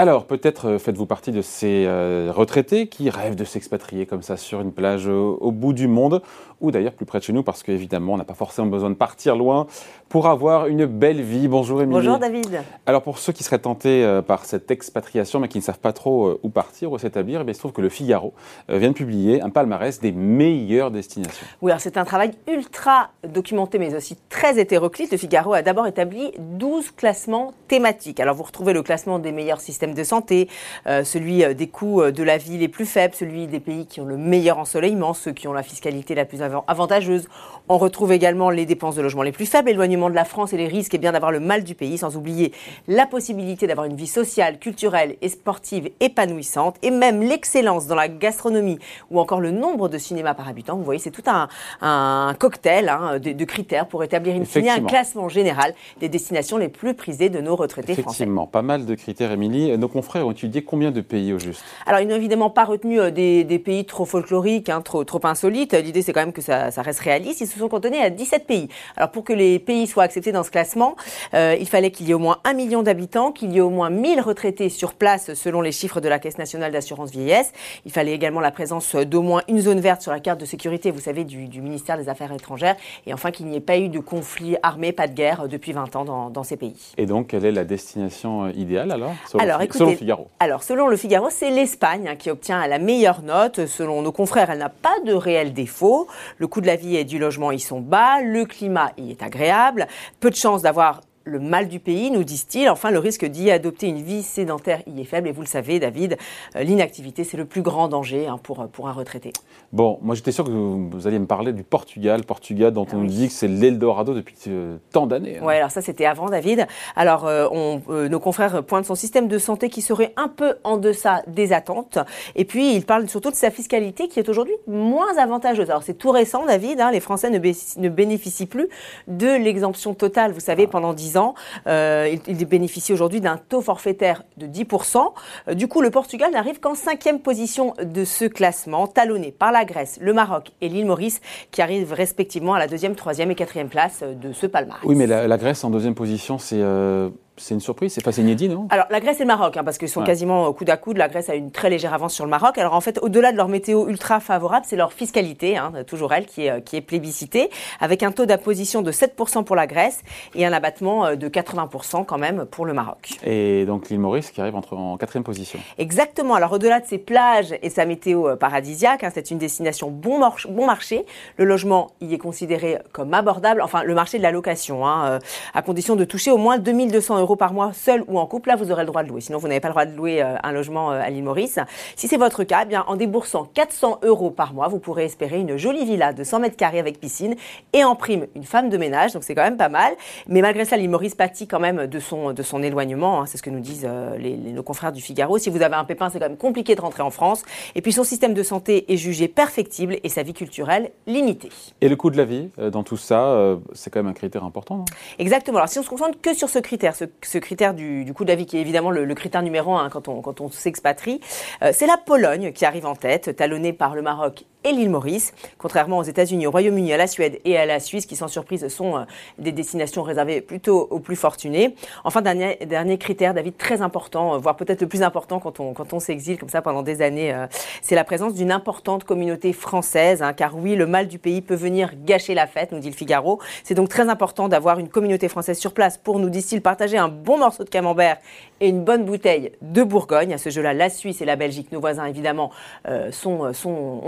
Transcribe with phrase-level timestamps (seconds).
[0.00, 4.36] Alors, peut-être euh, faites-vous partie de ces euh, retraités qui rêvent de s'expatrier comme ça
[4.36, 6.22] sur une plage au, bout du monde,
[6.60, 8.94] ou d'ailleurs plus près de chez nous, parce qu'évidemment, on n'a pas forcément besoin de
[8.94, 9.66] partir loin
[10.08, 11.48] pour avoir une belle vie.
[11.48, 11.98] Bonjour Émilie.
[11.98, 12.62] Bonjour David.
[12.86, 15.92] Alors, pour ceux qui seraient tentés euh, par cette expatriation, mais qui ne savent pas
[15.92, 18.34] trop où partir, où s'établir, eh il se trouve que le Figaro
[18.68, 21.46] vient de publier un palmarès des meilleures destinations.
[21.62, 25.12] Oui, alors c'est un travail ultra documenté, mais aussi très hétéroclite.
[25.12, 28.20] Le Figaro a d'abord établi 12 classements thématiques.
[28.20, 30.48] Alors, vous retrouvez le classement des meilleurs systèmes de santé,
[30.86, 33.86] euh, celui euh, des coûts euh, de la vie les plus faibles, celui des pays
[33.86, 37.28] qui ont le meilleur ensoleillement, ceux qui ont la fiscalité la plus avantageuse.
[37.68, 39.70] On retrouve également les dépenses de logement les plus faibles,
[40.08, 42.52] de la France et les risques et bien d'avoir le mal du pays, sans oublier
[42.86, 48.08] la possibilité d'avoir une vie sociale, culturelle et sportive épanouissante, et même l'excellence dans la
[48.08, 48.78] gastronomie
[49.10, 50.76] ou encore le nombre de cinémas par habitant.
[50.76, 51.48] Vous voyez, c'est tout un,
[51.80, 56.94] un cocktail hein, de, critères pour établir une un classement général des destinations les plus
[56.94, 58.10] prisées de nos retraités français.
[58.10, 61.64] Effectivement, pas mal de critères, Émilie nos confrères ont étudié combien de pays au juste?
[61.86, 65.74] Alors, ils n'ont évidemment pas retenu euh, des, pays trop folkloriques, hein, trop, trop insolites.
[65.74, 67.40] L'idée, c'est quand même que ça, reste réaliste.
[67.40, 68.68] Ils se sont cantonnés à 17 pays.
[68.96, 70.96] Alors, pour que les pays soient acceptés dans ce classement,
[71.34, 73.70] euh, il fallait qu'il y ait au moins un million d'habitants, qu'il y ait au
[73.70, 77.52] moins 1000 retraités sur place, selon les chiffres de la Caisse nationale d'assurance vieillesse.
[77.84, 80.90] Il fallait également la présence d'au moins une zone verte sur la carte de sécurité,
[80.90, 82.76] vous savez, du, ministère des Affaires étrangères.
[83.06, 85.72] Et enfin, qu'il n'y ait pas eu de conflit armé, pas de guerre euh, depuis
[85.72, 86.92] 20 ans dans, ces pays.
[86.96, 90.28] Et donc, quelle est la destination idéale alors alors, écoutez, Figaro?
[90.40, 93.66] alors, selon le Figaro, c'est l'Espagne hein, qui obtient la meilleure note.
[93.66, 96.06] Selon nos confrères, elle n'a pas de réels défauts.
[96.36, 99.22] Le coût de la vie et du logement y sont bas, le climat y est
[99.22, 99.77] agréable,
[100.20, 102.68] peu de chances d'avoir le mal du pays, nous disent-ils.
[102.68, 105.28] Enfin, le risque d'y adopter une vie sédentaire y est faible.
[105.28, 106.16] Et vous le savez, David,
[106.56, 109.32] euh, l'inactivité, c'est le plus grand danger hein, pour, pour un retraité.
[109.72, 112.24] Bon, moi j'étais sûr que vous, alliez me parler du Portugal.
[112.24, 115.38] Portugal dont ah on nous dit que c'est l'Eldorado depuis euh, tant d'années.
[115.38, 115.44] Hein.
[115.44, 116.66] Oui, alors ça c'était avant, David.
[116.96, 120.76] Alors, euh, on, nos confrères pointent son système de santé qui serait un peu en
[120.76, 121.98] deçà des attentes.
[122.36, 125.70] Et puis, ils parlent surtout de sa fiscalité qui est aujourd'hui moins avantageuse.
[125.70, 126.80] Alors, c'est tout récent, David.
[126.80, 128.68] Hein, les Français ne, ne, bénéficient plus
[129.06, 130.32] de l'exemption totale.
[130.32, 130.70] Vous savez, ah.
[130.70, 131.17] pendant 10 ans,
[131.66, 135.12] euh, il, bénéficie aujourd'hui d'un taux forfaitaire de 10%.
[135.48, 139.64] Euh, du coup, le Portugal n'arrive qu'en cinquième position de ce classement, talonné par la
[139.64, 141.20] Grèce, le Maroc et l'île Maurice,
[141.50, 144.82] qui arrivent respectivement à la deuxième, troisième et quatrième place de ce palmarès.
[144.84, 146.60] Oui, mais la, Grèce en deuxième position, c'est...
[146.60, 148.66] Euh, c'est une surprise, c'est pas inédit, non?
[148.70, 150.96] Alors la Grèce et le Maroc, hein, parce qu'ils sont quasiment coude à coude.
[150.96, 152.58] La Grèce a une très légère avance sur le Maroc.
[152.58, 156.26] Alors en fait, au-delà de leur météo ultra favorable, c'est leur fiscalité, hein, toujours elle,
[156.26, 157.50] qui est, euh, qui est plébiscitée,
[157.80, 160.02] avec un taux d'imposition de 7% pour la Grèce
[160.34, 163.18] et un abattement euh, de 80% quand même pour le Maroc.
[163.24, 165.58] Et donc l'île Maurice qui arrive entre, en quatrième position.
[165.78, 166.34] Exactement.
[166.34, 170.20] Alors au-delà de ses plages et sa météo euh, paradisiaque, hein, c'est une destination bon,
[170.48, 171.04] bon, marché.
[171.36, 175.96] Le logement y est considéré comme abordable, enfin le marché de la location, à condition
[175.96, 178.82] de toucher au moins 2200 euros par mois seul ou en couple, là vous aurez
[178.82, 179.20] le droit de louer.
[179.20, 181.58] Sinon vous n'avez pas le droit de louer euh, un logement euh, à l'île Maurice.
[181.96, 185.40] Si c'est votre cas, eh bien en déboursant 400 euros par mois, vous pourrez espérer
[185.40, 187.34] une jolie villa de 100 mètres carrés avec piscine
[187.72, 189.12] et en prime une femme de ménage.
[189.12, 189.94] Donc c'est quand même pas mal.
[190.26, 193.22] Mais malgré ça, l'île Maurice pâtit quand même de son, de son éloignement.
[193.22, 193.26] Hein.
[193.26, 195.38] c'est ce que nous disent euh, les, nos confrères du Figaro.
[195.38, 197.42] Si vous avez un pépin, c'est quand même compliqué de rentrer en France.
[197.74, 201.50] Et puis son système de santé est jugé perfectible et sa vie culturelle limitée.
[201.80, 204.84] Et le coût de la vie dans tout ça, c'est quand même un critère important.
[205.18, 205.58] Exactement.
[205.58, 208.24] Alors si on se concentre que sur ce critère, ce, ce critère du, du, coût
[208.24, 211.20] de qui est évidemment le, critère numéro un quand on, quand on s'expatrie,
[211.62, 215.32] euh, c'est la Pologne qui arrive en tête, talonnée par le Maroc et l'île Maurice.
[215.58, 218.68] Contrairement aux États-Unis, au Royaume-Uni, à la Suède et à la Suisse, qui sans surprise
[218.68, 219.00] sont euh,
[219.38, 221.74] des destinations réservées plutôt aux plus fortunés.
[222.04, 226.38] Enfin, dernier, critère, David, très important, euh, voire peut-être le plus important quand on, s'exile
[226.38, 227.34] comme ça pendant des années,
[227.82, 230.22] c'est la présence d'une importante communauté française.
[230.22, 232.94] Hein, car oui, le mal du pays peut venir gâcher la fête, nous dit le
[232.94, 233.40] Figaro.
[233.64, 237.08] C'est donc très important d'avoir une communauté française sur place pour, nous disent-ils, partager un
[237.08, 238.18] bon morceau de camembert
[238.60, 240.34] et une bonne bouteille de Bourgogne.
[240.34, 242.50] À ce jeu-là, la Suisse et la Belgique, nos voisins évidemment,
[242.86, 244.00] euh, sont, sont,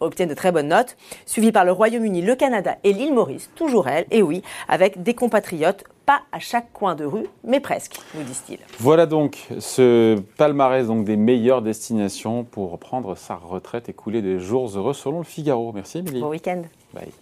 [0.00, 0.96] obtiennent de très bonnes notes.
[1.26, 5.14] Suivi par le Royaume-Uni, le Canada et l'île Maurice, toujours elle, et oui, avec des
[5.14, 8.60] compatriotes pas à chaque coin de rue, mais presque, nous disent-ils.
[8.78, 14.38] Voilà donc ce palmarès donc des meilleures destinations pour prendre sa retraite et couler des
[14.38, 15.72] jours heureux selon le Figaro.
[15.72, 16.20] Merci Émilie.
[16.20, 16.62] Bon week-end.
[16.94, 17.12] Bye.